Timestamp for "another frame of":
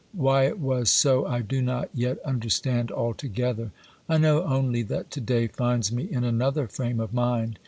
6.23-7.13